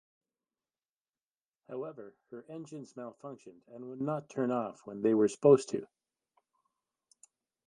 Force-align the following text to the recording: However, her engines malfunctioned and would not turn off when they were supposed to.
However, 1.69 2.15
her 2.31 2.43
engines 2.49 2.93
malfunctioned 2.95 3.61
and 3.67 3.87
would 3.87 4.01
not 4.01 4.31
turn 4.31 4.49
off 4.49 4.81
when 4.83 5.03
they 5.03 5.13
were 5.13 5.27
supposed 5.27 5.69
to. 5.69 5.85